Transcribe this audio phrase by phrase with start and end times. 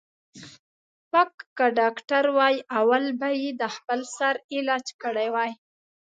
[0.55, 5.51] ـ پک که ډاکتر وای اول به یې د خپل سر علاج کړی وای.